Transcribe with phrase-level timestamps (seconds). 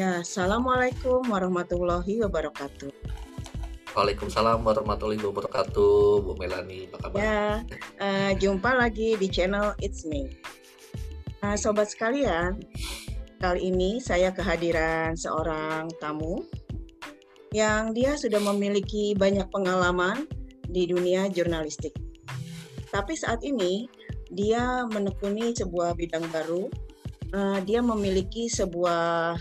[0.00, 2.88] Ya, Assalamualaikum warahmatullahi wabarakatuh.
[3.92, 7.20] Waalaikumsalam warahmatullahi wabarakatuh, Bu Melani, apa kabar?
[7.20, 7.60] Ya,
[8.00, 10.32] uh, jumpa lagi di channel It's Me.
[11.44, 12.64] Uh, sobat sekalian,
[13.44, 16.48] kali ini saya kehadiran seorang tamu
[17.52, 20.24] yang dia sudah memiliki banyak pengalaman
[20.64, 21.92] di dunia jurnalistik.
[22.88, 23.84] Tapi saat ini
[24.32, 26.72] dia menekuni sebuah bidang baru.
[27.36, 29.36] Uh, dia memiliki sebuah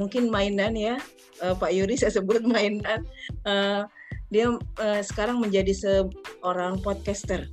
[0.00, 0.96] mungkin mainan ya.
[1.44, 3.04] Uh, Pak Yuri saya sebut mainan.
[3.44, 3.84] Uh,
[4.32, 7.44] dia uh, sekarang menjadi seorang podcaster.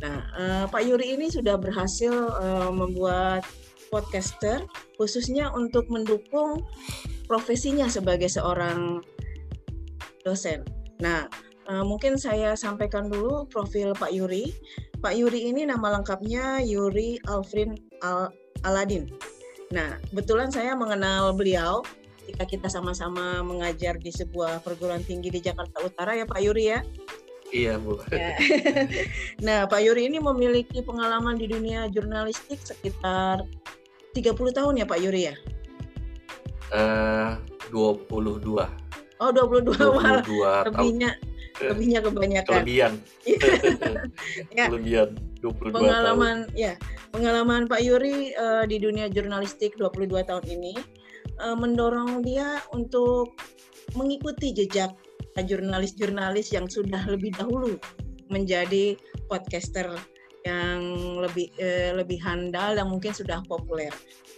[0.00, 2.10] Nah uh, Pak Yuri ini sudah berhasil
[2.40, 3.44] uh, membuat
[3.92, 4.64] podcaster
[4.96, 6.64] khususnya untuk mendukung
[7.28, 9.04] profesinya sebagai seorang
[10.24, 10.64] dosen.
[11.04, 11.28] Nah
[11.68, 14.48] uh, mungkin saya sampaikan dulu profil Pak Yuri.
[15.02, 17.74] Pak Yuri ini nama lengkapnya Yuri Alfrin
[18.06, 18.30] Al
[18.62, 19.10] Aladin
[19.72, 21.80] Nah, kebetulan saya mengenal beliau
[22.22, 26.80] ketika kita sama-sama mengajar di sebuah perguruan tinggi di Jakarta Utara ya Pak Yuri ya.
[27.50, 27.98] Iya Bu.
[28.12, 28.36] Ya.
[29.46, 33.42] nah Pak Yuri ini memiliki pengalaman di dunia jurnalistik sekitar
[34.12, 35.34] 30 tahun ya Pak Yuri ya?
[36.72, 37.40] Uh,
[37.72, 38.44] 22.
[39.22, 41.14] Oh 22, 22 lebihnya
[41.60, 42.62] lebihnya kebanyakan.
[42.64, 42.92] Kelebihan.
[44.56, 44.66] ya.
[44.72, 45.10] Kelebihan
[45.42, 46.56] 22 pengalaman tahun.
[46.56, 46.72] ya
[47.10, 50.74] pengalaman Pak Yuri uh, di dunia jurnalistik 22 tahun ini
[51.42, 53.34] uh, mendorong dia untuk
[53.98, 54.94] mengikuti jejak
[55.34, 57.76] jurnalis-jurnalis yang sudah lebih dahulu
[58.30, 59.90] menjadi podcaster
[60.42, 60.80] yang
[61.22, 63.90] lebih eh, lebih handal dan mungkin sudah populer.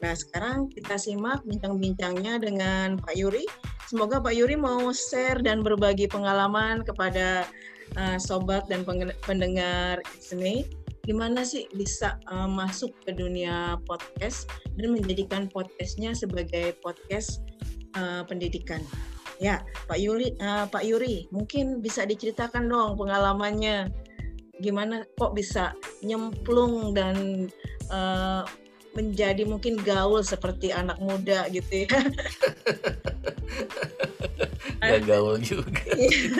[0.04, 3.48] Nah sekarang kita simak bincang-bincangnya dengan Pak Yuri.
[3.88, 7.48] Semoga Pak Yuri mau share dan berbagi pengalaman kepada
[7.96, 8.84] uh, sobat dan
[9.24, 10.64] pendengar sini
[11.04, 14.48] gimana sih bisa uh, masuk ke dunia podcast
[14.80, 17.44] dan menjadikan podcastnya sebagai podcast
[17.94, 18.80] uh, pendidikan.
[19.42, 23.92] Ya, Pak Yuri, uh, Pak Yuri, mungkin bisa diceritakan dong pengalamannya
[24.62, 27.48] gimana kok bisa nyemplung dan
[27.90, 28.46] uh,
[28.94, 31.90] menjadi mungkin gaul seperti anak muda gitu ya.
[34.84, 35.80] Gak gaul juga.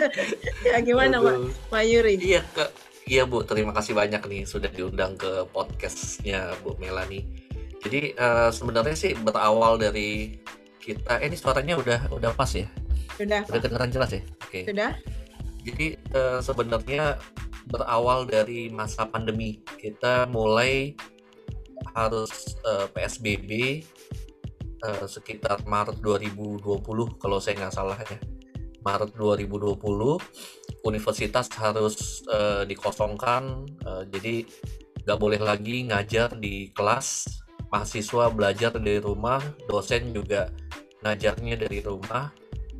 [0.69, 1.35] ya gimana Pak,
[1.73, 2.15] Pak Yuri?
[2.21, 2.71] Iya Kak,
[3.05, 7.21] Iya Bu, terima kasih banyak nih sudah diundang ke podcastnya Bu Melani.
[7.85, 10.41] Jadi uh, sebenarnya sih berawal dari
[10.81, 12.65] kita, eh, ini suaranya udah udah pas ya?
[13.13, 13.45] Sudah.
[13.45, 14.21] Udah kedengeran jelas ya?
[14.41, 14.49] Oke.
[14.49, 14.63] Okay.
[14.73, 14.91] Sudah.
[15.65, 15.87] Jadi
[16.17, 17.21] uh, sebenarnya
[17.69, 19.61] berawal dari masa pandemi.
[19.65, 20.93] Kita mulai
[21.93, 23.51] harus uh, eh, PSBB
[24.83, 28.19] uh, sekitar Maret 2020 kalau saya nggak salah ya.
[28.85, 29.81] Maret 2020
[30.85, 34.45] universitas harus uh, dikosongkan uh, jadi
[35.05, 37.41] nggak boleh lagi ngajar di kelas.
[37.73, 40.53] Mahasiswa belajar dari rumah dosen juga
[41.01, 42.29] ngajarnya dari rumah.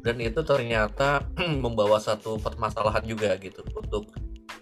[0.05, 1.25] Dan itu ternyata
[1.63, 4.13] membawa satu permasalahan juga gitu untuk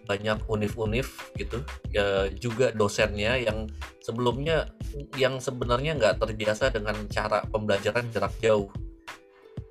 [0.03, 1.07] banyak univ-univ
[1.39, 1.63] gitu
[1.95, 3.71] ya juga dosennya yang
[4.03, 4.67] sebelumnya
[5.15, 8.67] yang sebenarnya nggak terbiasa dengan cara pembelajaran jarak jauh.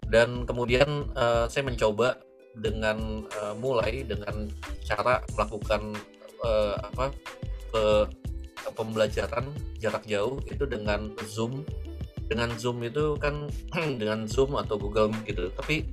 [0.08, 2.20] Dan kemudian uh, saya mencoba
[2.52, 4.48] dengan uh, mulai dengan
[4.84, 5.96] cara melakukan
[6.44, 7.08] uh, apa
[7.72, 7.84] ke
[8.76, 9.48] pembelajaran
[9.80, 11.64] jarak jauh itu dengan Zoom.
[12.28, 13.48] Dengan Zoom itu kan
[14.00, 15.48] dengan Zoom atau Google gitu.
[15.56, 15.88] Tapi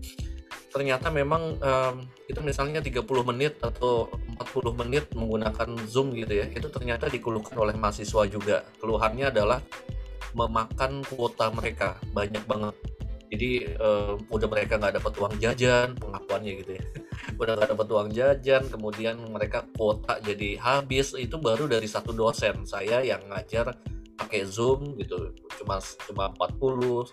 [0.69, 1.96] ternyata memang um,
[2.30, 4.07] itu misalnya 30 menit atau
[4.38, 8.63] 40 menit menggunakan Zoom gitu ya itu ternyata dikeluhkan oleh mahasiswa juga.
[8.78, 9.59] Keluhannya adalah
[10.38, 12.75] memakan kuota mereka banyak banget.
[13.29, 16.85] Jadi uh, udah mereka nggak dapat uang jajan pengakuannya gitu ya.
[17.41, 22.66] Udah nggak dapat uang jajan kemudian mereka kuota jadi habis itu baru dari satu dosen.
[22.66, 23.69] Saya yang ngajar
[24.19, 27.08] pakai zoom gitu cuma cuma 40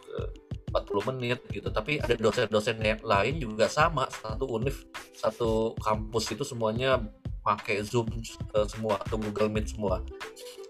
[0.70, 1.68] 40 menit gitu.
[1.70, 7.00] Tapi ada dosen-dosen lain juga sama satu univ satu kampus itu semuanya
[7.46, 8.10] pakai zoom
[8.58, 10.02] uh, semua atau google meet semua.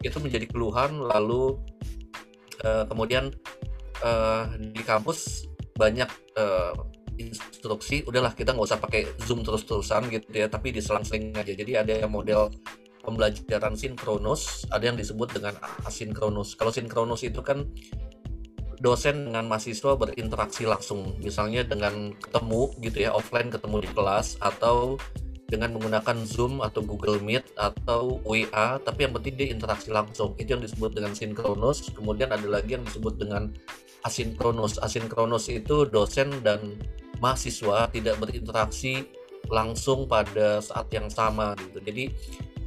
[0.04, 1.56] Itu menjadi keluhan lalu
[2.60, 3.32] uh, kemudian
[4.04, 6.76] uh, di kampus banyak uh,
[7.16, 11.52] instruksi udahlah kita nggak usah pakai zoom terus-terusan gitu ya tapi diselang-seling aja.
[11.56, 12.52] Jadi ada yang model
[13.00, 15.56] pembelajaran sinkronus ada yang disebut dengan
[15.88, 16.58] asinkronus.
[16.60, 17.64] Kalau sinkronus itu kan
[18.81, 25.00] dosen dengan mahasiswa berinteraksi langsung misalnya dengan ketemu gitu ya offline ketemu di kelas atau
[25.46, 30.58] dengan menggunakan Zoom atau Google Meet atau WA tapi yang penting dia interaksi langsung itu
[30.58, 33.55] yang disebut dengan sinkronus kemudian ada lagi yang disebut dengan
[34.06, 34.78] asinkronus.
[34.78, 36.78] Asinkronus itu dosen dan
[37.19, 39.02] mahasiswa tidak berinteraksi
[39.50, 41.82] langsung pada saat yang sama gitu.
[41.82, 42.05] Jadi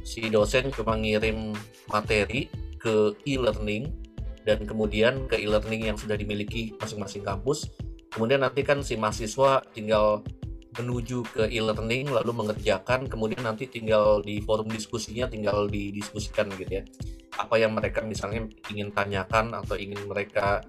[0.04, 1.56] si dosen cuma ngirim
[1.88, 3.88] materi ke e-learning
[4.44, 7.68] dan kemudian ke e-learning yang sudah dimiliki masing-masing kampus.
[8.10, 10.26] Kemudian nanti kan si mahasiswa tinggal
[10.78, 16.84] menuju ke e-learning lalu mengerjakan kemudian nanti tinggal di forum diskusinya tinggal didiskusikan gitu ya.
[17.38, 20.62] Apa yang mereka misalnya ingin tanyakan atau ingin mereka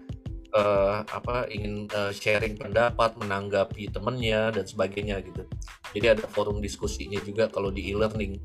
[0.55, 5.43] uh, apa ingin uh, sharing pendapat menanggapi temennya dan sebagainya gitu.
[5.91, 8.39] Jadi ada forum diskusinya juga kalau di e-learning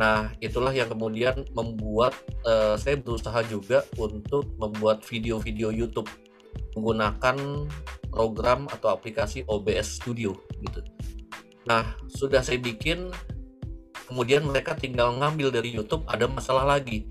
[0.00, 2.16] nah itulah yang kemudian membuat
[2.48, 6.08] uh, saya berusaha juga untuk membuat video-video YouTube
[6.76, 7.36] menggunakan
[8.12, 10.80] program atau aplikasi OBS Studio gitu.
[11.64, 13.12] Nah, sudah saya bikin
[14.08, 17.08] kemudian mereka tinggal ngambil dari YouTube ada masalah lagi.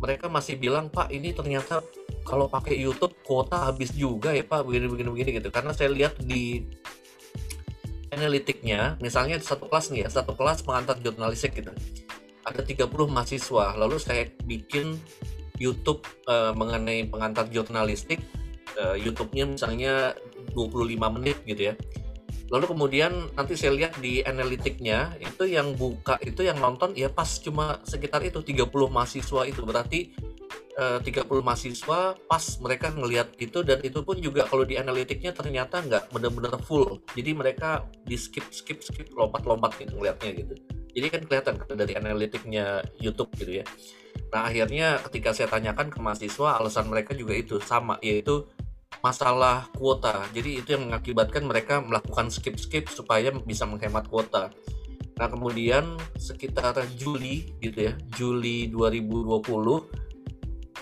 [0.00, 1.84] Mereka masih bilang, "Pak, ini ternyata
[2.24, 6.16] kalau pakai YouTube kuota habis juga ya, Pak, begini begini begini gitu." Karena saya lihat
[6.24, 6.64] di
[8.10, 11.70] analitiknya, misalnya satu kelas nih ya, satu kelas pengantar jurnalistik gitu.
[12.50, 14.98] Ada 30 mahasiswa, lalu saya bikin
[15.60, 18.18] YouTube uh, mengenai pengantar jurnalistik
[18.74, 20.18] uh, YouTube-nya misalnya
[20.56, 21.74] 25 menit gitu ya.
[22.50, 27.38] Lalu kemudian nanti saya lihat di analitiknya itu yang buka itu yang nonton ya pas
[27.38, 30.10] cuma sekitar itu 30 mahasiswa itu berarti
[30.74, 35.78] eh, 30 mahasiswa pas mereka ngelihat itu dan itu pun juga kalau di analitiknya ternyata
[35.78, 36.98] nggak benar-benar full.
[37.14, 40.79] Jadi mereka di skip skip skip lompat-lompat gitu ngelihatnya gitu.
[40.90, 43.64] Jadi kan kelihatan dari analitiknya YouTube gitu ya.
[44.30, 48.46] Nah akhirnya ketika saya tanyakan ke mahasiswa alasan mereka juga itu sama yaitu
[49.00, 50.26] masalah kuota.
[50.34, 54.50] Jadi itu yang mengakibatkan mereka melakukan skip-skip supaya bisa menghemat kuota.
[55.20, 60.00] Nah, kemudian sekitar Juli gitu ya, Juli 2020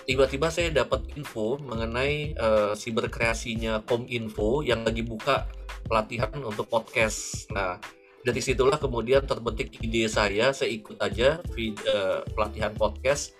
[0.08, 5.44] tiba-tiba saya dapat info mengenai uh, siber kreasinya Kominfo yang lagi buka
[5.84, 7.44] pelatihan untuk podcast.
[7.52, 7.76] Nah,
[8.26, 13.38] dari situlah kemudian terbentuk ide saya, saya ikut aja uh, pelatihan podcast.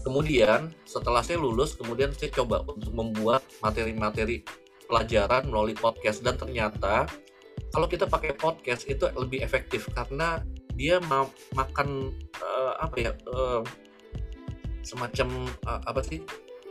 [0.00, 4.40] Kemudian setelah saya lulus, kemudian saya coba untuk membuat materi-materi
[4.88, 6.24] pelajaran melalui podcast.
[6.24, 7.04] Dan ternyata
[7.74, 10.40] kalau kita pakai podcast itu lebih efektif karena
[10.78, 13.60] dia ma makan uh, apa ya uh,
[14.80, 16.24] semacam uh, apa sih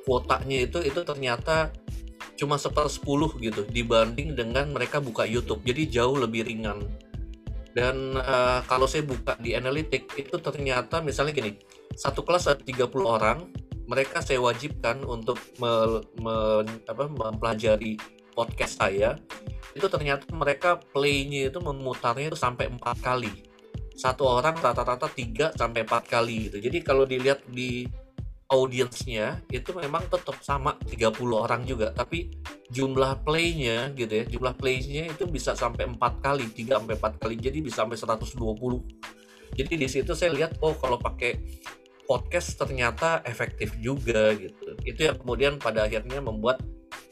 [0.07, 1.69] kuotanya itu itu ternyata
[2.33, 5.62] cuma sepersepuluh gitu dibanding dengan mereka buka YouTube.
[5.67, 6.88] Jadi jauh lebih ringan
[7.77, 11.54] dan uh, kalau saya buka di analitik itu ternyata misalnya gini
[11.94, 13.45] satu kelas ada 30 orang
[13.89, 17.98] mereka saya wajibkan untuk me, me, apa, mempelajari
[18.38, 19.18] podcast saya.
[19.74, 23.33] Itu ternyata mereka playnya itu memutarnya itu sampai empat kali.
[23.98, 26.62] Satu orang rata-rata 3 sampai empat kali gitu.
[26.62, 27.89] Jadi kalau dilihat di
[28.50, 32.34] audiensnya itu memang tetap sama 30 orang juga tapi
[32.74, 37.38] jumlah playnya gitu ya jumlah playnya itu bisa sampai empat kali 3 sampai empat kali
[37.38, 38.42] jadi bisa sampai 120
[39.54, 41.38] jadi di situ saya lihat oh kalau pakai
[42.10, 44.74] podcast ternyata efektif juga gitu.
[44.81, 46.57] Itu yang kemudian pada akhirnya membuat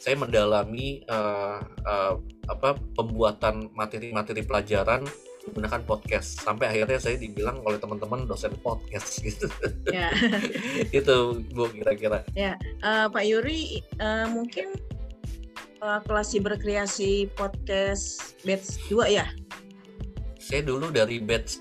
[0.01, 2.17] saya mendalami uh, uh,
[2.49, 5.05] apa pembuatan materi-materi pelajaran
[5.47, 9.47] menggunakan podcast sampai akhirnya saya dibilang oleh teman-teman dosen podcast gitu.
[9.89, 10.11] Ya.
[10.91, 12.27] itu Bu kira-kira.
[12.35, 14.75] Ya, uh, Pak Yuri uh, mungkin
[15.81, 19.25] uh, kelas berkreasi podcast batch 2 ya?
[20.37, 21.59] Saya dulu dari batch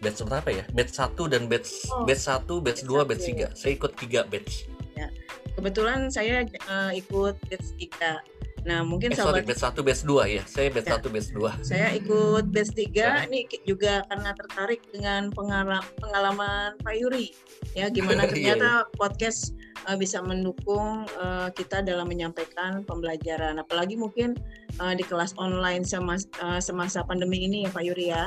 [0.00, 0.64] batch berapa ya?
[0.72, 2.04] Batch 1 dan batch oh.
[2.04, 3.56] batch 1, batch 2, batch 3.
[3.56, 4.52] Saya ikut 3 batch.
[4.96, 5.08] Ya.
[5.56, 8.35] Kebetulan saya uh, ikut batch 3.
[8.66, 10.42] Nah, mungkin eh, sorry, batch 1, batch 2 ya.
[10.42, 10.98] Saya batch ya.
[10.98, 11.62] 1, batch 2.
[11.62, 13.10] Saya ikut batch 3 ya.
[13.30, 17.30] ini juga karena tertarik dengan pengalaman Pak Yuri.
[17.78, 18.90] Ya, gimana iya, ternyata iya.
[18.98, 19.54] podcast
[19.86, 23.62] uh, bisa mendukung uh, kita dalam menyampaikan pembelajaran.
[23.62, 24.34] Apalagi mungkin
[24.82, 28.24] uh, di kelas online semasa, uh, semasa pandemi ini ya Pak Yuri ya.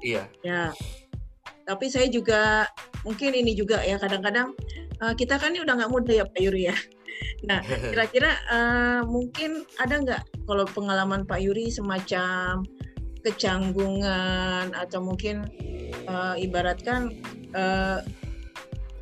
[0.00, 0.22] Iya.
[0.40, 0.72] Ya
[1.64, 2.68] tapi saya juga
[3.02, 4.52] mungkin ini juga ya kadang-kadang
[5.00, 6.76] uh, kita kan ini udah nggak muda ya Pak Yuri ya.
[7.48, 12.64] Nah kira-kira uh, mungkin ada nggak kalau pengalaman Pak Yuri semacam
[13.24, 15.48] kecanggungan atau mungkin
[16.08, 17.16] uh, ibaratkan
[17.56, 18.04] uh,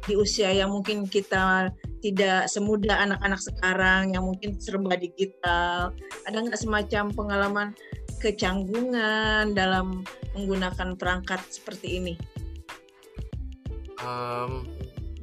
[0.06, 1.70] di usia yang mungkin kita
[2.02, 5.94] tidak semudah anak-anak sekarang yang mungkin serba digital
[6.26, 7.68] ada nggak semacam pengalaman
[8.18, 10.02] kecanggungan dalam
[10.34, 12.14] menggunakan perangkat seperti ini?
[14.02, 14.66] um,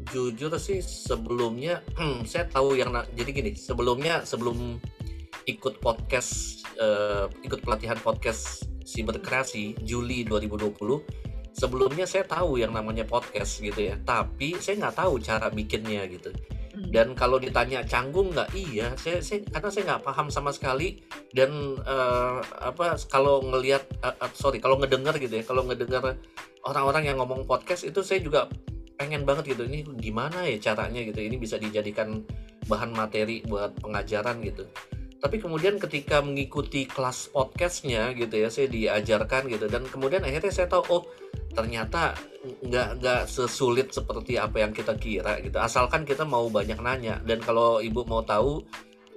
[0.10, 1.82] jujur sih sebelumnya
[2.30, 4.82] saya tahu yang jadi gini sebelumnya sebelum
[5.48, 13.60] ikut podcast uh, ikut pelatihan podcast siberkreasi Juli 2020 sebelumnya saya tahu yang namanya podcast
[13.60, 14.00] gitu ya.
[14.00, 16.32] Tapi saya nggak tahu cara bikinnya gitu.
[16.70, 16.96] Hmm.
[16.96, 18.54] dan kalau ditanya canggung nggak?
[18.54, 21.01] Iya saya, saya karena saya nggak paham sama sekali.
[21.34, 26.16] Dan uh, apa kalau ngelihat uh, uh, sorry kalau ngedengar gitu ya kalau ngedengar
[26.63, 28.48] orang-orang yang ngomong podcast itu saya juga
[29.00, 31.00] pengen banget gitu ini gimana ya caranya?
[31.08, 31.24] gitu.
[31.24, 32.20] Ini bisa dijadikan
[32.68, 34.68] bahan materi buat pengajaran gitu.
[35.20, 40.72] Tapi kemudian ketika mengikuti kelas podcastnya gitu ya saya diajarkan gitu dan kemudian akhirnya saya
[40.72, 41.03] tahu oh
[41.51, 45.60] ternyata nggak nggak sesulit seperti apa yang kita kira gitu.
[45.60, 47.20] Asalkan kita mau banyak nanya.
[47.24, 48.63] Dan kalau ibu mau tahu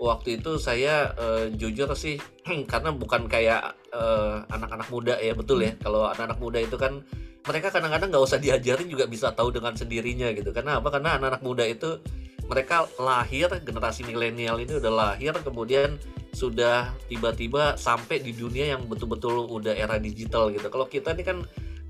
[0.03, 2.19] waktu itu saya uh, jujur sih
[2.71, 5.79] karena bukan kayak anak eh, anak-anak muda ya betul ya.
[5.79, 7.07] Kalau anak-anak muda itu kan
[7.43, 10.55] mereka kadang-kadang nggak usah diajarin juga bisa tahu dengan sendirinya gitu.
[10.55, 10.95] Karena apa?
[10.95, 11.99] Karena anak-anak muda itu
[12.47, 15.99] mereka lahir generasi milenial ini udah lahir kemudian
[16.33, 20.71] sudah tiba-tiba sampai di dunia yang betul-betul udah era digital gitu.
[20.71, 21.39] Kalau kita ini kan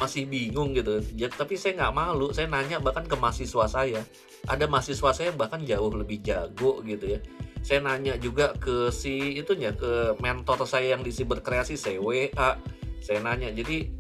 [0.01, 1.05] masih bingung gitu.
[1.15, 4.01] Ya, tapi saya nggak malu saya nanya bahkan ke mahasiswa saya.
[4.49, 7.21] Ada mahasiswa saya bahkan jauh lebih jago gitu ya.
[7.63, 12.59] Saya nanya juga ke si itunya ke mentor saya yang di siberkreasi saya WA
[13.03, 13.91] saya nanya jadi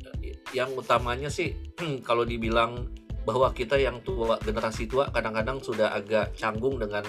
[0.50, 1.54] yang utamanya sih
[2.02, 2.90] kalau dibilang
[3.22, 7.06] bahwa kita yang tua generasi tua kadang-kadang sudah agak canggung dengan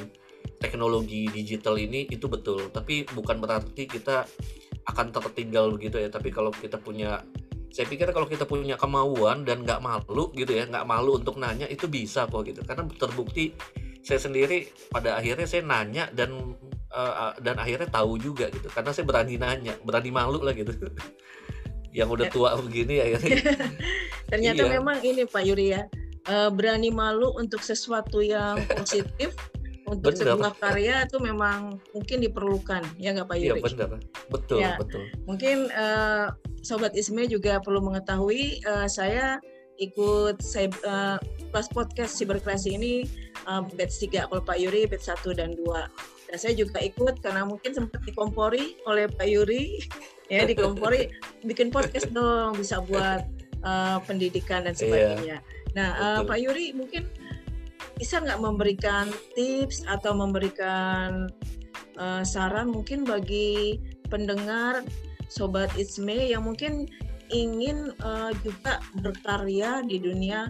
[0.62, 2.70] teknologi digital ini itu betul.
[2.70, 4.24] Tapi bukan berarti kita
[4.88, 6.08] akan tertinggal begitu ya.
[6.08, 7.20] Tapi kalau kita punya
[7.74, 11.66] saya pikir kalau kita punya kemauan dan nggak malu gitu ya nggak malu untuk nanya
[11.66, 12.62] itu bisa kok gitu.
[12.62, 13.52] Karena terbukti
[14.06, 16.54] saya sendiri pada akhirnya saya nanya dan
[16.94, 18.70] uh, dan akhirnya tahu juga gitu.
[18.70, 20.72] Karena saya berani nanya berani malu lah gitu
[21.94, 22.34] yang udah ya.
[22.34, 23.38] tua begini akhirnya
[24.34, 24.72] ternyata iya.
[24.82, 25.82] memang ini Pak Yuri ya
[26.28, 29.34] uh, berani malu untuk sesuatu yang positif
[29.94, 30.34] untuk bener.
[30.34, 33.60] sebuah karya itu memang mungkin diperlukan ya nggak Pak Yuri?
[33.60, 33.90] Iya benar,
[34.32, 34.76] betul ya.
[34.80, 35.04] betul.
[35.28, 36.32] Mungkin uh,
[36.64, 39.38] Sobat Isme juga perlu mengetahui uh, saya
[39.82, 41.18] ikut saya uh,
[41.52, 42.94] kelas podcast siberkreasi ini
[43.50, 45.66] uh, batch 3 kalau Pak Yuri batch 1 dan 2
[46.30, 49.82] dan saya juga ikut karena mungkin sempat dikompori oleh Pak Yuri
[50.34, 51.14] ya dikompori
[51.46, 53.22] bikin podcast dong bisa buat
[53.62, 54.82] uh, pendidikan dan iya.
[54.82, 55.38] sebagainya.
[55.38, 55.42] Yeah.
[55.74, 57.10] Nah, uh, Pak Yuri mungkin
[57.98, 61.30] bisa nggak memberikan tips atau memberikan
[61.98, 63.78] uh, saran mungkin bagi
[64.10, 64.82] pendengar
[65.30, 66.90] sobat Isme yang mungkin
[67.34, 70.50] ingin uh, juga berkarya di dunia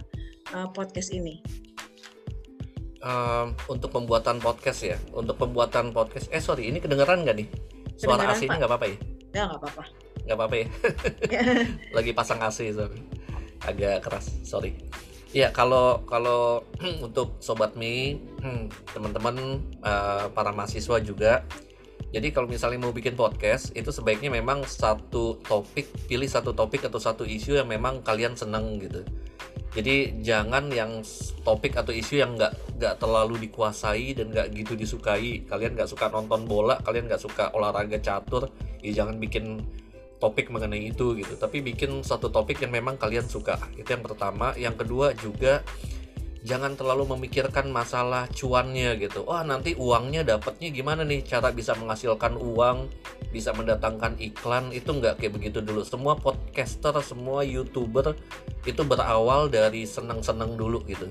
[0.52, 1.40] uh, podcast ini?
[3.04, 6.32] Um, untuk pembuatan podcast ya, untuk pembuatan podcast.
[6.32, 7.48] Eh sorry, ini kedengeran nggak nih?
[8.00, 8.96] Suara AC-nya nggak apa-apa ya?
[9.34, 9.84] Ya nggak apa-apa.
[10.24, 10.66] Nggak apa-apa ya.
[11.98, 13.02] Lagi pasang AC sorry.
[13.66, 14.78] Agak keras, sorry.
[15.34, 16.62] Ya kalau kalau
[17.06, 18.22] untuk sobat mi
[18.94, 21.42] teman-teman uh, para mahasiswa juga.
[22.14, 27.02] Jadi kalau misalnya mau bikin podcast itu sebaiknya memang satu topik, pilih satu topik atau
[27.02, 29.02] satu isu yang memang kalian seneng gitu.
[29.74, 31.02] Jadi jangan yang
[31.42, 35.42] topik atau isu yang nggak nggak terlalu dikuasai dan nggak gitu disukai.
[35.50, 39.66] Kalian nggak suka nonton bola, kalian nggak suka olahraga catur, ya jangan bikin
[40.22, 41.34] topik mengenai itu gitu.
[41.34, 43.58] Tapi bikin satu topik yang memang kalian suka.
[43.74, 44.54] Itu yang pertama.
[44.54, 45.66] Yang kedua juga
[46.44, 49.24] jangan terlalu memikirkan masalah cuannya gitu.
[49.24, 51.24] Oh nanti uangnya dapatnya gimana nih?
[51.24, 52.92] Cara bisa menghasilkan uang
[53.32, 55.82] bisa mendatangkan iklan itu nggak kayak begitu dulu.
[55.82, 58.14] Semua podcaster semua youtuber
[58.68, 61.08] itu berawal dari seneng-seneng dulu gitu.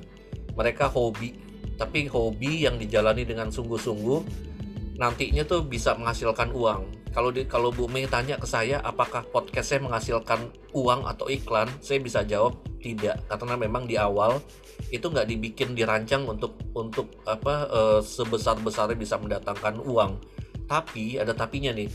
[0.53, 1.33] Mereka hobi.
[1.73, 4.52] Tapi hobi yang dijalani dengan sungguh-sungguh
[4.99, 9.69] nantinya tuh bisa menghasilkan uang kalau di kalau Bu Mei tanya ke saya apakah podcast
[9.69, 14.41] saya menghasilkan uang atau iklan, saya bisa jawab tidak karena memang di awal
[14.89, 20.17] itu nggak dibikin dirancang untuk untuk apa e, eh, sebesar besarnya bisa mendatangkan uang.
[20.65, 21.85] Tapi ada tapinya nih.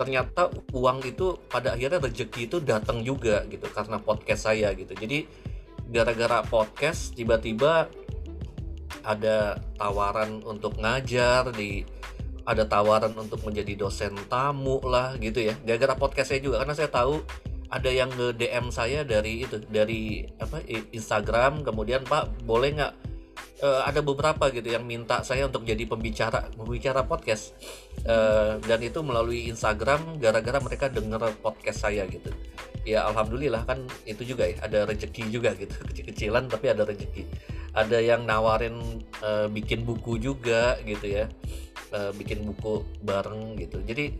[0.00, 4.96] Ternyata uang itu pada akhirnya rezeki itu datang juga gitu karena podcast saya gitu.
[4.96, 5.28] Jadi
[5.92, 7.92] gara-gara podcast tiba-tiba
[9.04, 11.84] ada tawaran untuk ngajar di
[12.44, 15.56] ada tawaran untuk menjadi dosen tamu lah gitu ya.
[15.64, 17.24] Gara-gara podcast saya juga karena saya tahu
[17.72, 20.60] ada yang nge DM saya dari itu dari apa
[20.92, 21.64] Instagram.
[21.64, 22.92] Kemudian Pak boleh nggak
[23.64, 27.56] uh, ada beberapa gitu yang minta saya untuk jadi pembicara pembicara podcast.
[28.04, 32.28] Uh, dan itu melalui Instagram gara-gara mereka dengar podcast saya gitu
[32.84, 35.72] ya alhamdulillah kan itu juga ya ada rezeki juga gitu.
[35.90, 37.24] Kecil-kecilan tapi ada rezeki
[37.74, 41.26] ada yang nawarin uh, bikin buku juga gitu ya.
[41.90, 43.82] Uh, bikin buku bareng gitu.
[43.82, 44.14] Jadi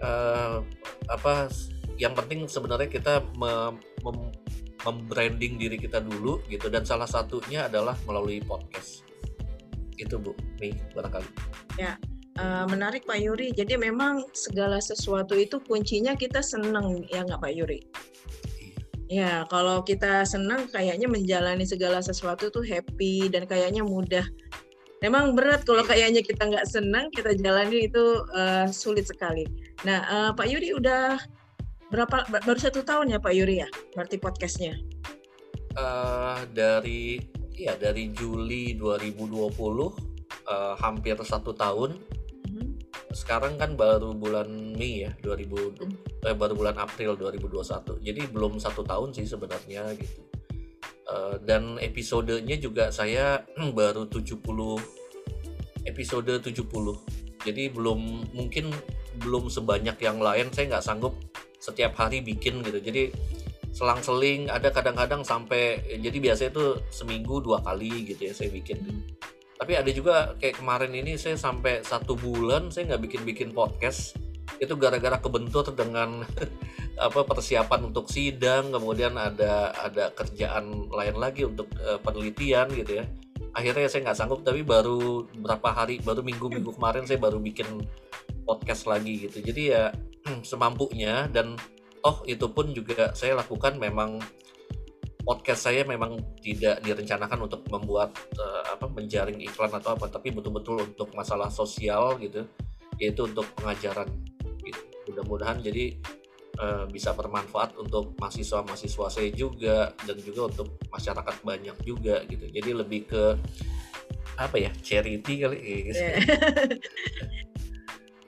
[0.00, 0.64] uh,
[1.10, 1.52] apa
[1.98, 3.76] yang penting sebenarnya kita mem
[4.86, 6.70] membranding diri kita dulu gitu.
[6.70, 9.04] Dan salah satunya adalah melalui podcast.
[9.98, 11.28] Itu bu nih barangkali.
[11.76, 11.98] Ya
[12.38, 17.52] uh, menarik Pak Yuri jadi memang segala sesuatu itu kuncinya kita seneng ya nggak Pak
[17.52, 17.80] Yuri.
[19.08, 24.20] Ya, kalau kita senang kayaknya menjalani segala sesuatu tuh happy dan kayaknya mudah
[25.00, 29.48] memang berat kalau kayaknya kita nggak senang kita jalani itu uh, sulit sekali.
[29.88, 31.16] Nah, uh, Pak Yuri udah
[31.88, 34.76] berapa baru satu tahun ya Pak Yuri ya berarti podcastnya?
[35.72, 37.22] Uh, dari
[37.56, 41.96] iya dari Juli 2020 uh, hampir satu tahun
[43.18, 45.50] sekarang kan baru bulan Mei ya 2000
[46.22, 50.22] eh, baru bulan April 2021 jadi belum satu tahun sih sebenarnya gitu.
[51.08, 53.42] Uh, dan episodenya juga saya
[53.78, 54.38] baru 70
[55.88, 56.52] episode 70
[57.42, 58.70] jadi belum mungkin
[59.18, 60.50] belum sebanyak yang lain.
[60.54, 61.14] Saya nggak sanggup
[61.58, 62.78] setiap hari bikin gitu.
[62.78, 63.10] Jadi
[63.72, 68.80] selang-seling ada kadang-kadang sampai jadi biasanya itu seminggu dua kali gitu ya saya bikin
[69.58, 74.14] tapi ada juga kayak kemarin ini saya sampai satu bulan saya nggak bikin-bikin podcast.
[74.62, 76.22] Itu gara-gara kebentur dengan
[77.10, 83.04] apa persiapan untuk sidang kemudian ada ada kerjaan lain lagi untuk uh, penelitian gitu ya.
[83.50, 87.82] Akhirnya saya nggak sanggup tapi baru berapa hari baru minggu-minggu kemarin saya baru bikin
[88.46, 89.42] podcast lagi gitu.
[89.42, 89.90] Jadi ya
[90.48, 91.58] semampunya dan
[92.06, 94.22] oh itu pun juga saya lakukan memang
[95.28, 100.80] podcast saya memang tidak direncanakan untuk membuat uh, apa menjaring iklan atau apa tapi betul-betul
[100.80, 102.48] untuk masalah sosial gitu
[102.96, 104.08] yaitu untuk pengajaran
[104.64, 104.80] gitu.
[105.12, 106.00] mudah-mudahan jadi
[106.64, 112.70] uh, bisa bermanfaat untuk mahasiswa-mahasiswa saya juga dan juga untuk masyarakat banyak juga gitu jadi
[112.72, 113.36] lebih ke
[114.40, 115.98] apa ya charity kali gitu.
[116.08, 116.16] yeah.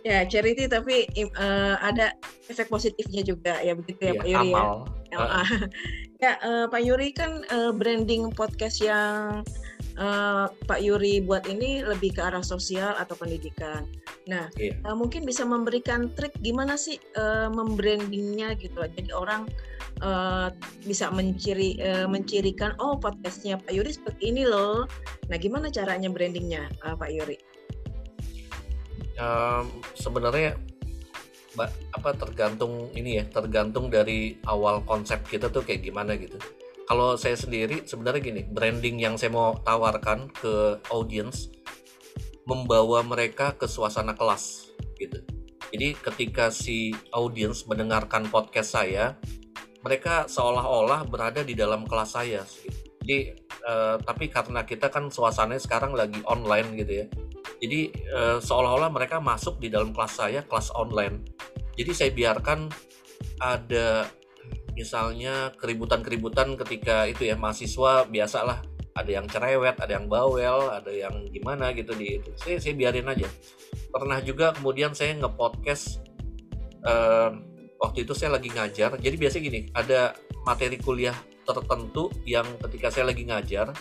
[0.04, 2.12] ya charity tapi uh, ada
[2.45, 4.52] efek positifnya juga ya begitu ya, ya Pak Yuri ya?
[4.52, 4.69] amal.
[5.09, 5.16] ya.
[5.16, 5.49] Uh.
[6.21, 9.41] Ya, uh, Pak Yuri kan uh, branding podcast yang
[9.97, 13.89] uh, Pak Yuri buat ini lebih ke arah sosial atau pendidikan.
[14.29, 14.77] Nah, yeah.
[14.85, 18.85] uh, mungkin bisa memberikan trik gimana sih uh, membrandingnya gitu.
[18.85, 19.49] Jadi orang
[20.05, 20.53] uh,
[20.85, 24.85] bisa menciri uh, mencirikan oh podcastnya Pak Yuri seperti ini loh.
[25.33, 27.41] Nah, gimana caranya brandingnya uh, Pak Yuri?
[29.17, 30.57] Um, sebenarnya
[31.69, 36.38] apa tergantung ini ya tergantung dari awal konsep kita tuh kayak gimana gitu
[36.88, 41.50] kalau saya sendiri sebenarnya gini branding yang saya mau tawarkan ke audience
[42.49, 45.23] membawa mereka ke suasana kelas gitu
[45.71, 49.15] jadi ketika si audience mendengarkan podcast saya
[49.80, 52.78] mereka seolah-olah berada di dalam kelas saya gitu.
[53.06, 53.19] jadi
[53.65, 57.06] uh, tapi karena kita kan suasananya sekarang lagi online gitu ya
[57.61, 57.81] jadi
[58.17, 61.23] uh, seolah-olah mereka masuk di dalam kelas saya kelas online
[61.77, 62.73] jadi saya biarkan
[63.41, 64.09] ada
[64.73, 71.31] misalnya keributan-keributan ketika itu ya mahasiswa biasalah ada yang cerewet, ada yang bawel, ada yang
[71.31, 72.31] gimana gitu di itu.
[72.37, 73.29] Saya, saya biarin aja.
[73.89, 76.03] Pernah juga kemudian saya nge-podcast
[76.85, 77.31] uh,
[77.81, 78.99] waktu itu saya lagi ngajar.
[78.99, 80.13] Jadi biasanya gini, ada
[80.45, 83.73] materi kuliah tertentu yang ketika saya lagi ngajar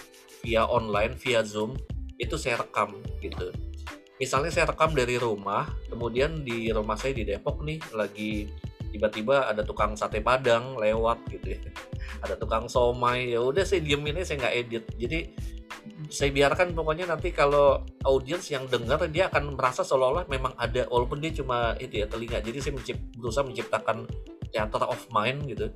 [0.41, 1.75] via online, via Zoom,
[2.19, 3.51] itu saya rekam gitu
[4.19, 8.51] misalnya saya rekam dari rumah kemudian di rumah saya di Depok nih lagi
[8.89, 11.59] tiba-tiba ada tukang sate padang lewat gitu ya.
[12.25, 14.83] Ada tukang somai ya udah saya diem ini saya nggak edit.
[14.97, 15.19] Jadi
[16.09, 21.21] saya biarkan pokoknya nanti kalau audiens yang dengar dia akan merasa seolah-olah memang ada walaupun
[21.21, 22.41] dia cuma itu ya telinga.
[22.41, 24.09] Jadi saya mencipt, berusaha menciptakan
[24.49, 25.69] theater of mind gitu.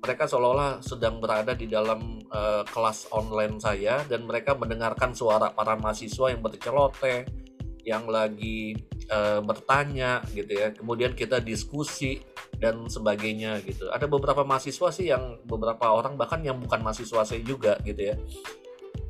[0.00, 5.76] Mereka seolah-olah sedang berada di dalam uh, kelas online saya dan mereka mendengarkan suara para
[5.76, 7.49] mahasiswa yang berceloteh
[7.90, 8.78] yang lagi
[9.10, 12.22] uh, bertanya gitu ya kemudian kita diskusi
[12.60, 13.88] dan sebagainya gitu.
[13.88, 18.16] Ada beberapa mahasiswa sih yang beberapa orang bahkan yang bukan mahasiswa saya juga gitu ya.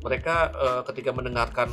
[0.01, 1.69] Mereka uh, ketika mendengarkan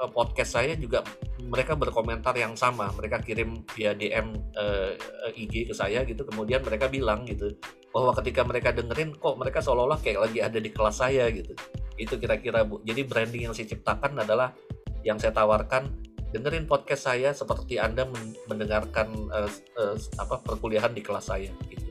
[0.00, 1.04] uh, podcast saya juga
[1.44, 2.88] mereka berkomentar yang sama.
[2.94, 4.94] Mereka kirim via DM uh,
[5.34, 6.24] IG ke saya gitu.
[6.24, 7.52] Kemudian mereka bilang gitu
[7.90, 11.52] bahwa ketika mereka dengerin kok mereka seolah-olah kayak lagi ada di kelas saya gitu.
[11.98, 12.80] Itu kira-kira bu.
[12.86, 14.54] Jadi branding yang saya ciptakan adalah
[15.02, 15.90] yang saya tawarkan
[16.34, 18.08] dengerin podcast saya seperti anda
[18.50, 21.86] mendengarkan uh, uh, apa perkuliahan di kelas saya gitu.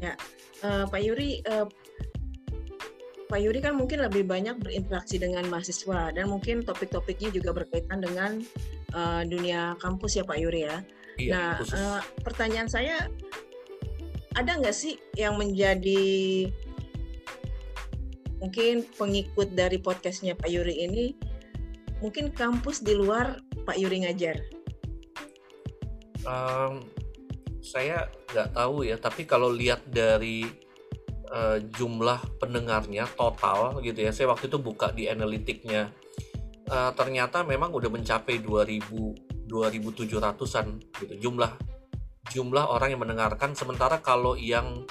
[0.00, 0.16] Ya,
[0.64, 1.68] uh, Pak Yuri, uh,
[3.28, 8.40] Pak Yuri kan mungkin lebih banyak berinteraksi dengan mahasiswa dan mungkin topik-topiknya juga berkaitan dengan
[8.96, 10.76] uh, dunia kampus ya Pak Yuri ya.
[11.14, 13.06] Iya, nah, uh, pertanyaan saya
[14.34, 16.50] ada nggak sih yang menjadi
[18.42, 21.16] mungkin pengikut dari podcastnya Pak Yuri ini
[22.04, 24.36] mungkin kampus di luar Pak Yuri ngajar?
[26.28, 26.84] Um,
[27.64, 30.44] saya nggak tahu ya, tapi kalau lihat dari
[31.32, 35.88] uh, jumlah pendengarnya total gitu ya, saya waktu itu buka di analitiknya,
[36.68, 41.52] uh, ternyata memang udah mencapai 2000 2700-an gitu jumlah
[42.32, 44.88] jumlah orang yang mendengarkan sementara kalau yang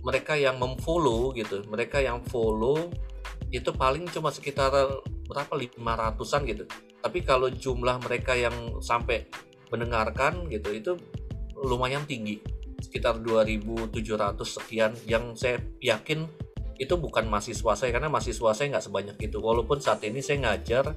[0.00, 2.88] mereka yang memfollow gitu mereka yang follow
[3.52, 4.72] itu paling cuma sekitar
[5.26, 6.64] berapa 500-an gitu.
[7.02, 9.26] Tapi kalau jumlah mereka yang sampai
[9.68, 10.92] mendengarkan gitu itu
[11.58, 12.40] lumayan tinggi.
[12.78, 13.92] Sekitar 2700
[14.46, 16.28] sekian yang saya yakin
[16.76, 20.92] itu bukan mahasiswa saya karena mahasiswa saya nggak sebanyak itu walaupun saat ini saya ngajar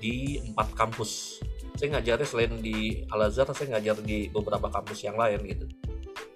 [0.00, 1.44] di empat kampus
[1.76, 5.68] saya ngajarnya selain di Al Azhar saya ngajar di beberapa kampus yang lain gitu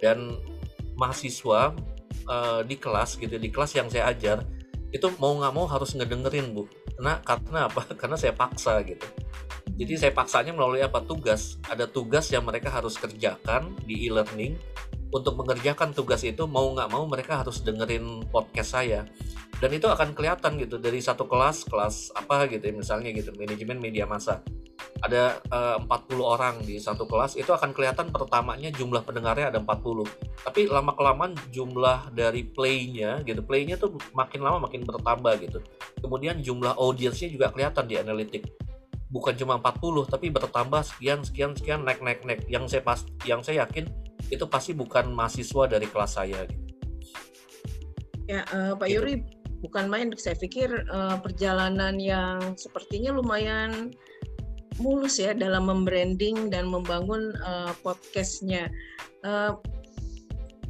[0.05, 0.37] dan
[1.01, 1.73] mahasiswa
[2.29, 4.45] uh, di kelas gitu di kelas yang saya ajar
[4.93, 7.83] itu mau nggak mau harus ngedengerin bu karena karena apa?
[8.01, 9.07] Karena saya paksa gitu.
[9.75, 11.03] Jadi saya paksanya melalui apa?
[11.03, 11.59] Tugas.
[11.67, 14.55] Ada tugas yang mereka harus kerjakan di e-learning.
[15.15, 19.07] Untuk mengerjakan tugas itu mau nggak mau mereka harus dengerin podcast saya.
[19.63, 20.79] Dan itu akan kelihatan gitu.
[20.79, 23.31] Dari satu kelas kelas apa gitu ya, misalnya gitu.
[23.35, 24.43] Manajemen media massa
[25.05, 29.61] ada eh, uh, 40 orang di satu kelas itu akan kelihatan pertamanya jumlah pendengarnya ada
[29.61, 30.09] 40
[30.41, 35.59] tapi lama kelamaan jumlah dari playnya gitu playnya tuh makin lama makin bertambah gitu
[36.01, 38.49] kemudian jumlah audiensnya juga kelihatan di analitik
[39.13, 43.45] bukan cuma 40 tapi bertambah sekian sekian sekian naik naik naik yang saya pas yang
[43.45, 43.87] saya yakin
[44.33, 46.65] itu pasti bukan mahasiswa dari kelas saya gitu.
[48.25, 49.05] Ya, uh, Pak gitu.
[49.05, 49.15] Yuri
[49.61, 50.09] bukan main.
[50.17, 53.93] Saya pikir uh, perjalanan yang sepertinya lumayan
[54.79, 58.71] mulus ya dalam membranding dan membangun uh, podcastnya.
[59.23, 59.57] Uh,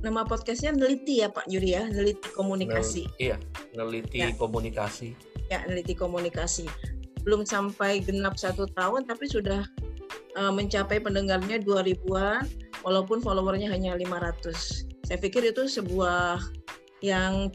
[0.05, 3.09] nama podcastnya Neliti ya Pak Yuri ya, Neliti Komunikasi.
[3.09, 3.37] Nel, iya,
[3.73, 4.29] Neliti ya.
[4.37, 5.09] Komunikasi.
[5.49, 6.69] Ya, Neliti Komunikasi.
[7.25, 9.65] Belum sampai genap satu tahun, tapi sudah
[10.37, 12.45] uh, mencapai pendengarnya 2000-an
[12.85, 15.09] walaupun followernya hanya 500.
[15.09, 16.37] Saya pikir itu sebuah
[17.01, 17.49] yang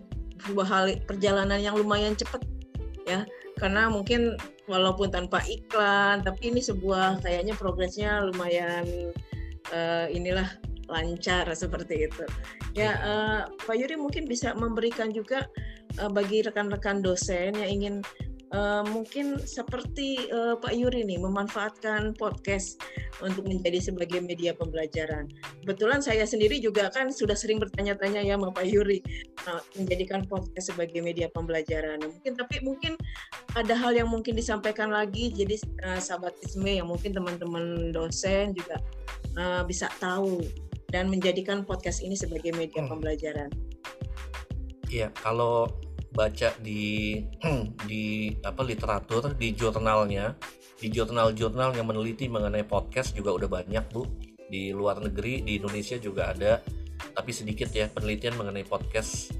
[0.45, 2.41] sebuah hal perjalanan yang lumayan cepat
[3.03, 3.27] ya
[3.59, 8.85] karena mungkin walaupun tanpa iklan tapi ini sebuah kayaknya progresnya lumayan
[9.73, 10.47] uh, inilah
[10.89, 12.25] lancar seperti itu.
[12.77, 15.49] Ya uh, Pak Yuri mungkin bisa memberikan juga
[15.97, 17.95] uh, bagi rekan-rekan dosen yang ingin
[18.53, 22.81] uh, mungkin seperti uh, Pak Yuri nih memanfaatkan podcast
[23.21, 25.29] untuk menjadi sebagai media pembelajaran.
[25.63, 28.99] Kebetulan saya sendiri juga kan sudah sering bertanya-tanya ya sama Pak Yuri
[29.49, 32.01] uh, menjadikan podcast sebagai media pembelajaran.
[32.01, 32.93] Mungkin tapi mungkin
[33.53, 38.81] ada hal yang mungkin disampaikan lagi jadi uh, sahabat Isme yang mungkin teman-teman dosen juga
[39.37, 40.41] uh, bisa tahu
[40.89, 42.89] dan menjadikan podcast ini sebagai media hmm.
[42.89, 43.49] pembelajaran.
[44.89, 45.69] Iya, kalau
[46.19, 47.15] baca di
[47.89, 50.35] di apa literatur di jurnalnya.
[50.79, 54.03] Di jurnal-jurnal yang meneliti mengenai podcast juga udah banyak bu.
[54.51, 56.59] Di luar negeri di Indonesia juga ada.
[57.15, 59.31] Tapi sedikit ya penelitian mengenai podcast.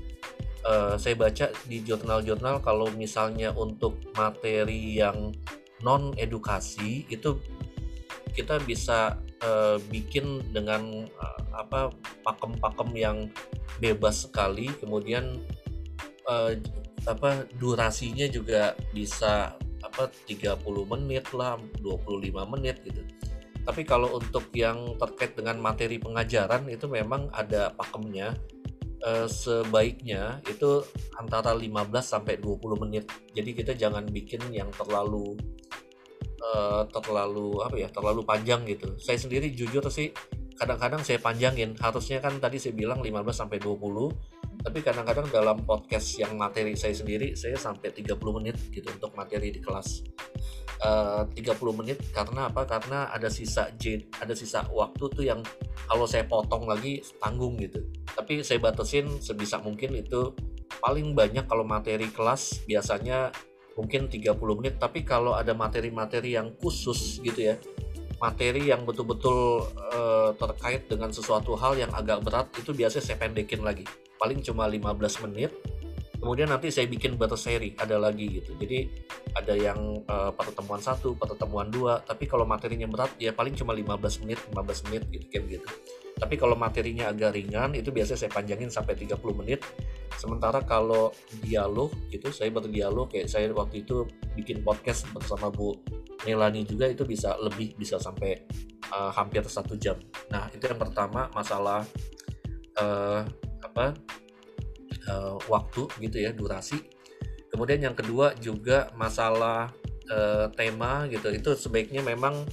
[0.63, 5.31] Uh, saya baca di jurnal-jurnal kalau misalnya untuk materi yang
[5.79, 7.39] non edukasi itu
[8.35, 11.95] kita bisa uh, bikin dengan uh, apa
[12.27, 13.17] pakem-pakem yang
[13.79, 14.67] bebas sekali.
[14.83, 15.39] Kemudian
[16.29, 16.53] uh,
[17.09, 23.01] apa durasinya juga bisa apa 30 menit lah 25 menit gitu.
[23.63, 28.35] Tapi kalau untuk yang terkait dengan materi pengajaran itu memang ada pakemnya.
[28.99, 30.83] Eh, sebaiknya itu
[31.15, 33.07] antara 15 sampai 20 menit.
[33.31, 35.39] Jadi kita jangan bikin yang terlalu
[36.43, 38.99] eh, terlalu apa ya terlalu panjang gitu.
[38.99, 40.11] Saya sendiri jujur sih
[40.59, 41.79] kadang-kadang saya panjangin.
[41.79, 46.91] Harusnya kan tadi saya bilang 15 sampai 20 tapi kadang-kadang dalam podcast yang materi saya
[46.91, 50.03] sendiri saya sampai 30 menit gitu untuk materi di kelas.
[50.79, 52.67] Eh, uh, 30 menit karena apa?
[52.67, 55.39] Karena ada sisa j ada sisa waktu tuh yang
[55.87, 57.83] kalau saya potong lagi tanggung gitu.
[58.03, 60.35] Tapi saya batasin sebisa mungkin itu
[60.83, 63.31] paling banyak kalau materi kelas biasanya
[63.79, 64.75] mungkin 30 menit.
[64.75, 67.55] Tapi kalau ada materi-materi yang khusus gitu ya
[68.19, 73.63] materi yang betul-betul uh, terkait dengan sesuatu hal yang agak berat itu biasanya saya pendekin
[73.63, 73.87] lagi.
[74.19, 75.51] Paling cuma 15 menit
[76.19, 78.51] kemudian nanti saya bikin berseri ada lagi gitu.
[78.59, 78.91] Jadi
[79.39, 84.27] ada yang uh, pertemuan satu pertemuan dua tapi kalau materinya berat ya paling cuma 15
[84.27, 85.69] menit 15 menit gitu kayak gitu
[86.19, 89.63] tapi kalau materinya agak ringan itu biasanya saya panjangin sampai 30 menit.
[90.19, 94.03] Sementara kalau dialog gitu saya berdialog kayak saya waktu itu
[94.35, 95.79] bikin podcast bersama Bu
[96.27, 98.43] Melani juga itu bisa lebih bisa sampai
[98.91, 99.95] uh, hampir satu jam.
[100.31, 101.87] Nah itu yang pertama masalah
[102.79, 103.23] uh,
[103.63, 103.95] apa
[105.07, 106.79] uh, waktu gitu ya durasi.
[107.49, 109.71] Kemudian yang kedua juga masalah
[110.11, 111.31] uh, tema gitu.
[111.31, 112.45] Itu sebaiknya memang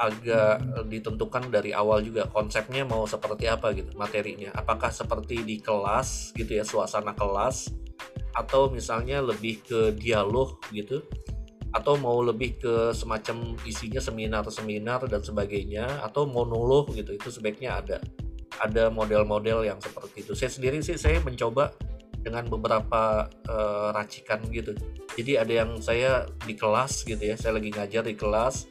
[0.00, 4.54] agak ditentukan dari awal juga konsepnya mau seperti apa gitu materinya.
[4.56, 7.68] Apakah seperti di kelas gitu ya suasana kelas
[8.32, 11.02] atau misalnya lebih ke dialog gitu
[11.70, 17.98] atau mau lebih ke semacam isinya seminar-seminar dan sebagainya atau monolog gitu itu sebaiknya ada
[18.60, 20.32] ada model-model yang seperti itu.
[20.36, 21.72] Saya sendiri sih saya mencoba
[22.20, 24.76] dengan beberapa uh, racikan gitu.
[25.16, 28.68] Jadi ada yang saya di kelas gitu ya, saya lagi ngajar di kelas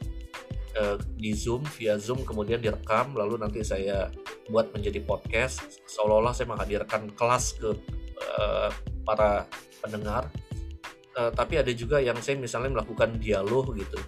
[0.78, 4.12] uh, di Zoom via Zoom kemudian direkam lalu nanti saya
[4.50, 7.70] buat menjadi podcast seolah-olah saya menghadirkan kelas ke
[8.38, 8.70] uh,
[9.02, 9.46] para
[9.82, 10.30] pendengar
[11.20, 14.00] uh, tapi ada juga yang saya misalnya melakukan dialog gitu.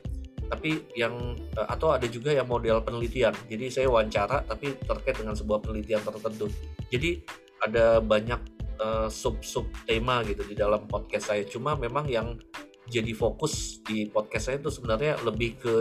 [0.48, 3.36] Tapi yang uh, atau ada juga yang model penelitian.
[3.48, 6.48] Jadi saya wawancara tapi terkait dengan sebuah penelitian tertentu.
[6.88, 7.20] Jadi
[7.60, 8.40] ada banyak
[8.80, 11.44] uh, sub-sub tema gitu di dalam podcast saya.
[11.44, 12.40] Cuma memang yang
[12.88, 15.74] jadi fokus di podcast saya itu sebenarnya lebih ke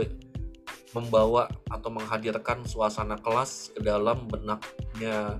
[0.92, 5.40] membawa atau menghadirkan suasana kelas ke dalam benaknya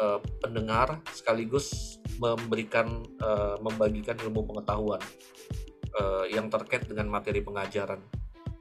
[0.00, 5.02] uh, pendengar sekaligus memberikan uh, membagikan ilmu pengetahuan
[5.98, 7.98] uh, yang terkait dengan materi pengajaran.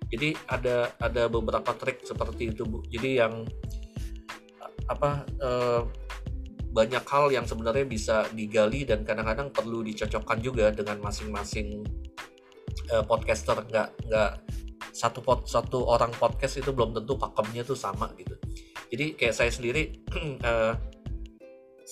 [0.09, 2.81] Jadi ada ada beberapa trik seperti itu bu.
[2.89, 3.45] Jadi yang
[4.89, 5.85] apa uh,
[6.71, 11.85] banyak hal yang sebenarnya bisa digali dan kadang-kadang perlu dicocokkan juga dengan masing-masing
[12.91, 13.61] uh, podcaster.
[13.69, 14.31] Nggak nggak
[14.91, 18.35] satu pot satu orang podcast itu belum tentu pakemnya tuh sama gitu.
[18.91, 20.03] Jadi kayak saya sendiri
[20.43, 20.75] uh,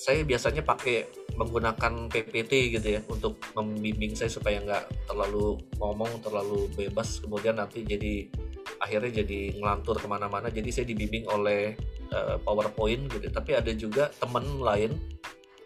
[0.00, 6.72] saya biasanya pakai menggunakan PPT gitu ya untuk membimbing saya supaya nggak terlalu ngomong terlalu
[6.72, 8.32] bebas kemudian nanti jadi
[8.80, 10.48] akhirnya jadi ngelantur ke mana-mana.
[10.48, 11.76] Jadi saya dibimbing oleh
[12.16, 13.28] uh, PowerPoint gitu.
[13.28, 14.96] Tapi ada juga teman lain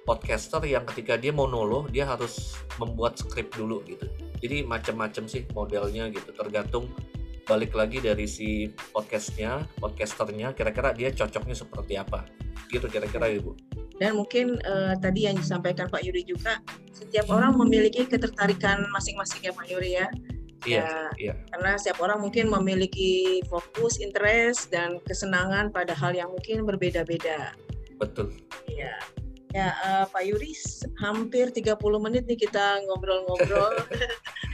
[0.02, 4.10] podcaster yang ketika dia monolog dia harus membuat skrip dulu gitu.
[4.42, 6.34] Jadi macam-macam sih modelnya gitu.
[6.34, 6.90] Tergantung
[7.46, 12.26] balik lagi dari si podcastnya podcasternya kira-kira dia cocoknya seperti apa.
[12.66, 13.54] Gitu kira-kira ibu
[14.04, 16.60] dan mungkin uh, tadi yang disampaikan Pak Yuri juga
[16.92, 20.12] setiap orang memiliki ketertarikan masing-masing ya Pak Yuri ya.
[20.64, 21.34] Iya, ya, iya.
[21.48, 27.56] Karena setiap orang mungkin memiliki fokus, interest dan kesenangan pada hal yang mungkin berbeda-beda.
[27.96, 28.36] Betul.
[28.68, 28.92] Iya.
[29.56, 30.52] Ya, uh, Pak Yuri
[31.00, 33.72] hampir 30 menit nih kita ngobrol-ngobrol.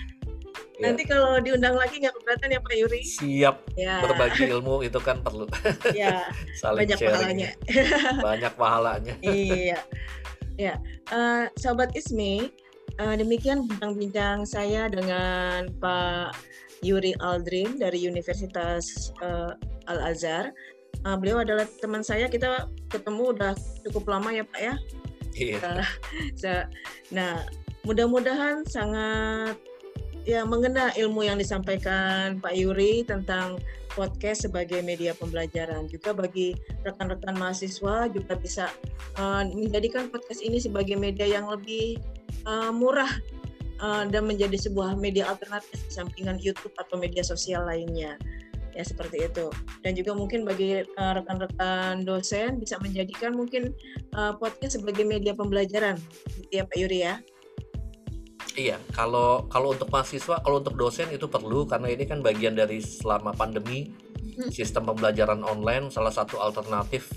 [0.80, 0.88] Ya.
[0.88, 3.02] Nanti kalau diundang lagi nggak keberatan ya Pak Yuri?
[3.04, 3.56] Siap.
[3.76, 4.00] Ya.
[4.00, 5.44] Berbagi ilmu itu kan perlu.
[5.92, 6.24] Ya.
[6.60, 7.12] Saling banyak sharing.
[7.20, 7.50] pahalanya.
[8.26, 9.14] banyak pahalanya.
[9.20, 9.80] iya.
[10.60, 10.76] Ya,
[11.08, 12.52] uh, Sobat Ismi,
[13.00, 16.36] uh, demikian bincang-bincang saya dengan Pak
[16.84, 19.56] Yuri Aldrin dari Universitas uh,
[19.88, 20.52] Al Azhar.
[21.04, 22.28] Uh, beliau adalah teman saya.
[22.28, 23.52] Kita ketemu udah
[23.88, 24.74] cukup lama ya Pak ya.
[25.36, 25.58] Iya.
[26.40, 26.64] Uh,
[27.12, 27.44] nah,
[27.84, 29.56] mudah-mudahan sangat
[30.28, 33.56] ya mengena ilmu yang disampaikan Pak Yuri tentang
[33.92, 35.88] podcast sebagai media pembelajaran.
[35.90, 36.54] Juga bagi
[36.86, 38.70] rekan-rekan mahasiswa juga bisa
[39.18, 41.98] uh, menjadikan podcast ini sebagai media yang lebih
[42.46, 43.10] uh, murah
[43.82, 48.14] uh, dan menjadi sebuah media alternatif sampingan YouTube atau media sosial lainnya.
[48.70, 49.50] Ya seperti itu.
[49.82, 53.74] Dan juga mungkin bagi rekan-rekan uh, dosen bisa menjadikan mungkin
[54.14, 55.98] uh, podcast sebagai media pembelajaran.
[56.38, 57.18] Gitu ya Pak Yuri ya
[58.60, 62.76] Iya, kalau kalau untuk mahasiswa, kalau untuk dosen itu perlu karena ini kan bagian dari
[62.84, 63.88] selama pandemi
[64.52, 67.08] sistem pembelajaran online salah satu alternatif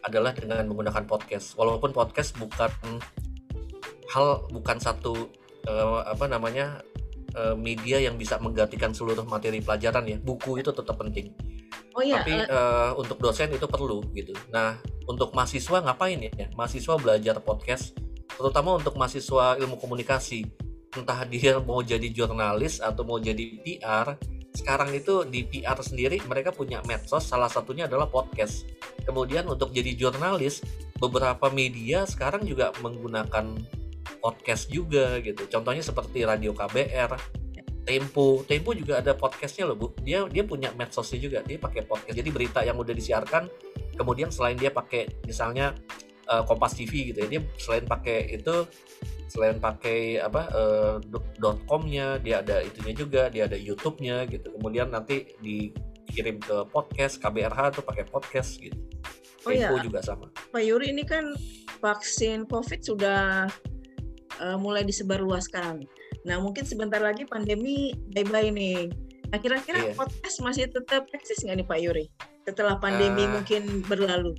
[0.00, 1.60] adalah dengan menggunakan podcast.
[1.60, 2.72] Walaupun podcast bukan
[4.16, 5.28] hal bukan satu
[5.68, 6.80] uh, apa namanya
[7.36, 10.16] uh, media yang bisa menggantikan seluruh materi pelajaran ya.
[10.16, 11.36] Buku itu tetap penting.
[11.92, 12.24] Oh iya.
[12.24, 14.32] Tapi uh, untuk dosen itu perlu gitu.
[14.48, 16.48] Nah, untuk mahasiswa ngapain ya?
[16.56, 17.92] Mahasiswa belajar podcast
[18.40, 24.16] terutama untuk mahasiswa ilmu komunikasi entah dia mau jadi jurnalis atau mau jadi PR
[24.58, 28.66] sekarang itu di PR sendiri mereka punya medsos salah satunya adalah podcast.
[29.06, 30.66] Kemudian untuk jadi jurnalis
[30.98, 33.54] beberapa media sekarang juga menggunakan
[34.18, 35.46] podcast juga gitu.
[35.46, 37.14] Contohnya seperti radio KBR
[37.86, 38.42] Tempo.
[38.44, 39.86] Tempo juga ada podcastnya loh bu.
[40.02, 42.18] Dia dia punya medsosnya juga dia pakai podcast.
[42.18, 43.46] Jadi berita yang udah disiarkan
[43.94, 45.74] kemudian selain dia pakai misalnya
[46.28, 47.28] uh, Kompas TV gitu ya.
[47.28, 48.68] Dia selain pakai itu
[49.28, 50.96] selain pakai apa uh,
[51.68, 54.52] .com-nya dia ada itunya juga dia ada YouTube-nya gitu.
[54.56, 58.76] Kemudian nanti dikirim ke podcast KBRH tuh pakai podcast gitu.
[59.46, 59.84] Oh Info ya.
[59.84, 60.32] juga sama.
[60.52, 61.36] Pak Yuri ini kan
[61.78, 63.46] vaksin COVID sudah
[64.42, 65.84] uh, mulai disebarluaskan
[66.26, 68.90] nah mungkin sebentar lagi pandemi bye-bye nih.
[69.28, 69.94] Nah kira-kira iya.
[69.96, 72.04] podcast masih tetap eksis nggak nih Pak Yuri?
[72.48, 74.34] Setelah pandemi uh, mungkin berlalu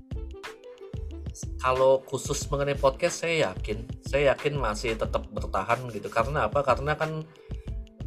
[1.60, 6.08] kalau khusus mengenai podcast saya yakin saya yakin masih tetap bertahan gitu.
[6.12, 6.64] Karena apa?
[6.64, 7.24] Karena kan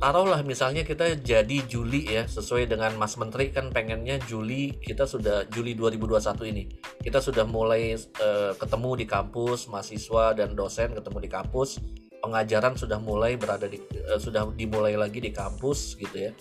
[0.02, 5.46] taruhlah misalnya kita jadi Juli ya sesuai dengan Mas Menteri kan pengennya Juli kita sudah
[5.46, 6.66] Juli 2021 ini.
[6.98, 11.78] Kita sudah mulai uh, ketemu di kampus mahasiswa dan dosen ketemu di kampus.
[12.18, 16.34] Pengajaran sudah mulai berada di uh, sudah dimulai lagi di kampus gitu ya.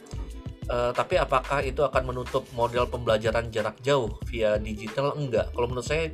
[0.65, 5.13] Uh, tapi apakah itu akan menutup model pembelajaran jarak jauh via digital?
[5.13, 5.53] Enggak.
[5.53, 6.09] Kalau menurut saya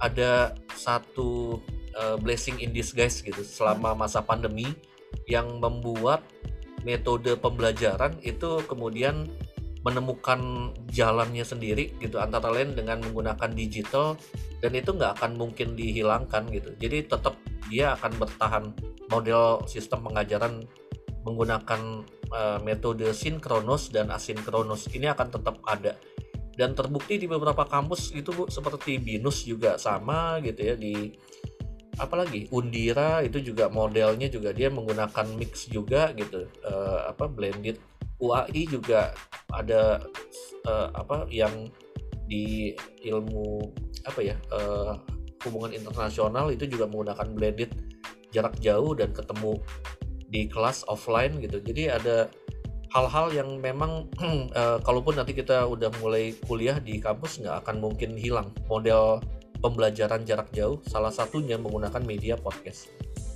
[0.00, 1.60] ada satu
[1.94, 3.44] uh, blessing in disguise gitu.
[3.44, 4.66] Selama masa pandemi
[5.28, 6.24] yang membuat
[6.82, 9.28] metode pembelajaran itu kemudian
[9.80, 14.16] menemukan jalannya sendiri gitu antara lain dengan menggunakan digital
[14.60, 16.76] dan itu nggak akan mungkin dihilangkan gitu.
[16.76, 17.36] Jadi tetap
[17.72, 18.64] dia akan bertahan
[19.08, 20.64] model sistem pengajaran
[21.24, 25.96] menggunakan uh, metode sinkronus dan asinkronus ini akan tetap ada
[26.60, 31.16] dan terbukti di beberapa kampus itu bu seperti binus juga sama gitu ya di
[31.96, 36.44] apalagi Undira itu juga modelnya juga dia menggunakan mix juga gitu.
[36.60, 37.80] Uh, apa blended
[38.20, 39.16] UAI juga
[39.48, 40.04] ada
[40.68, 41.72] uh, apa yang
[42.28, 42.76] di
[43.08, 43.72] ilmu
[44.04, 45.00] apa ya uh,
[45.48, 47.72] hubungan internasional itu juga menggunakan blended
[48.36, 49.56] jarak jauh dan ketemu
[50.28, 51.56] di kelas offline gitu.
[51.58, 52.28] Jadi ada
[52.90, 54.10] hal-hal yang memang
[54.54, 59.22] uh, kalaupun nanti kita udah mulai kuliah di kampus nggak akan mungkin hilang model
[59.60, 62.88] pembelajaran jarak jauh salah satunya menggunakan media podcast.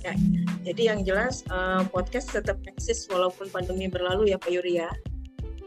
[0.05, 0.13] Ya,
[0.61, 4.89] jadi yang jelas uh, podcast tetap eksis walaupun pandemi berlalu ya Pak Yuri ya.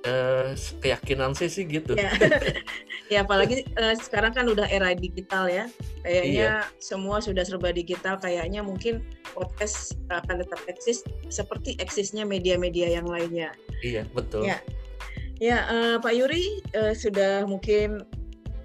[0.06, 1.98] Uh, keyakinan sih sih gitu.
[1.98, 2.14] Ya,
[3.12, 5.66] ya apalagi uh, sekarang kan udah era digital ya.
[6.06, 6.78] Kayaknya iya.
[6.78, 8.14] semua sudah serba digital.
[8.22, 9.02] Kayaknya mungkin
[9.34, 13.50] podcast akan tetap eksis seperti eksisnya media-media yang lainnya.
[13.82, 14.46] Iya betul.
[14.46, 14.58] Ya,
[15.38, 18.02] ya uh, Pak Yuri uh, sudah mungkin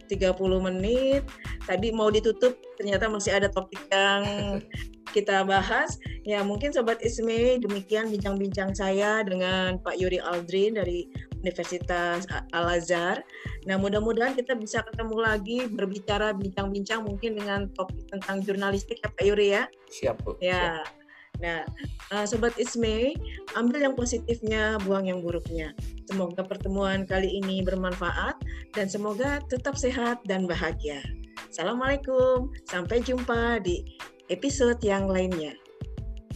[0.10, 1.24] 30 menit.
[1.64, 4.24] Tadi mau ditutup ternyata masih ada topik yang
[5.16, 6.02] kita bahas.
[6.26, 11.06] Ya mungkin Sobat Isme demikian bincang-bincang saya dengan Pak Yuri Aldrin dari
[11.44, 13.22] Universitas Al-Azhar.
[13.70, 19.24] Nah mudah-mudahan kita bisa ketemu lagi berbicara bincang-bincang mungkin dengan topik tentang jurnalistik ya Pak
[19.24, 19.64] Yuri ya.
[19.92, 20.40] Siap Bu.
[20.42, 20.82] Ya.
[20.82, 21.03] Siap.
[21.44, 21.68] Nah,
[22.16, 23.20] uh, Sobat Isme,
[23.60, 25.76] ambil yang positifnya, buang yang buruknya.
[26.08, 28.40] Semoga pertemuan kali ini bermanfaat
[28.72, 31.04] dan semoga tetap sehat dan bahagia.
[31.52, 33.84] Assalamualaikum, sampai jumpa di
[34.32, 35.52] episode yang lainnya.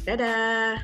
[0.04, 0.76] Dadah.